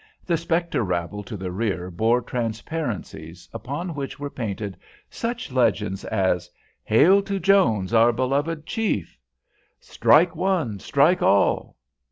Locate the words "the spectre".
0.25-0.81